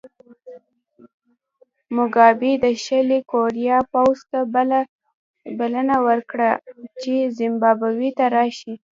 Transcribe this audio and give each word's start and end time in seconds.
موګابي 1.95 2.51
د 2.63 2.65
شلي 2.85 3.19
کوریا 3.31 3.77
پوځ 3.93 4.19
ته 4.31 4.39
بلنه 5.59 5.95
ورکړه 6.07 6.49
چې 7.01 7.13
زیمبابوې 7.37 8.09
ته 8.17 8.25
راشي. 8.35 8.73